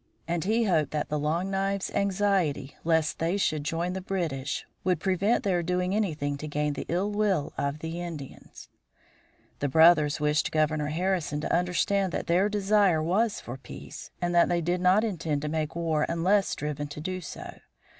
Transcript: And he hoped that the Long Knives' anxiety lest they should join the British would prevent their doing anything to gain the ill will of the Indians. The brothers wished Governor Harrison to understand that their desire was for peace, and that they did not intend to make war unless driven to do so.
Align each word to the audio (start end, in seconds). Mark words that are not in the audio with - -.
And 0.27 0.45
he 0.45 0.63
hoped 0.63 0.89
that 0.93 1.09
the 1.09 1.19
Long 1.19 1.51
Knives' 1.51 1.91
anxiety 1.91 2.75
lest 2.83 3.19
they 3.19 3.37
should 3.37 3.63
join 3.63 3.93
the 3.93 4.01
British 4.01 4.65
would 4.83 4.99
prevent 4.99 5.43
their 5.43 5.61
doing 5.61 5.93
anything 5.93 6.37
to 6.37 6.47
gain 6.47 6.73
the 6.73 6.87
ill 6.89 7.11
will 7.11 7.53
of 7.55 7.81
the 7.81 8.01
Indians. 8.01 8.67
The 9.59 9.69
brothers 9.69 10.19
wished 10.19 10.49
Governor 10.51 10.87
Harrison 10.87 11.39
to 11.41 11.53
understand 11.55 12.11
that 12.13 12.25
their 12.25 12.49
desire 12.49 13.03
was 13.03 13.39
for 13.39 13.57
peace, 13.57 14.09
and 14.19 14.33
that 14.33 14.49
they 14.49 14.59
did 14.59 14.81
not 14.81 15.03
intend 15.03 15.43
to 15.43 15.49
make 15.49 15.75
war 15.75 16.07
unless 16.09 16.55
driven 16.55 16.87
to 16.87 16.99
do 16.99 17.21
so. 17.21 17.59